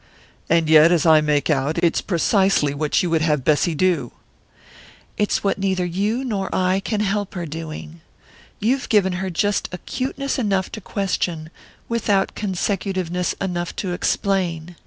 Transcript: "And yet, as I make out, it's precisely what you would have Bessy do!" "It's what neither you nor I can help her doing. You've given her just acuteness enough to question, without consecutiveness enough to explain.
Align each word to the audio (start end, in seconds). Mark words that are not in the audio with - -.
"And 0.49 0.67
yet, 0.67 0.91
as 0.91 1.05
I 1.05 1.21
make 1.21 1.47
out, 1.51 1.77
it's 1.83 2.01
precisely 2.01 2.73
what 2.73 3.03
you 3.03 3.11
would 3.11 3.21
have 3.21 3.43
Bessy 3.43 3.75
do!" 3.75 4.11
"It's 5.15 5.43
what 5.43 5.59
neither 5.59 5.85
you 5.85 6.23
nor 6.25 6.49
I 6.51 6.79
can 6.79 7.01
help 7.01 7.35
her 7.35 7.45
doing. 7.45 8.01
You've 8.59 8.89
given 8.89 9.13
her 9.21 9.29
just 9.29 9.69
acuteness 9.71 10.39
enough 10.39 10.71
to 10.71 10.81
question, 10.81 11.51
without 11.87 12.33
consecutiveness 12.33 13.33
enough 13.33 13.75
to 13.75 13.93
explain. 13.93 14.75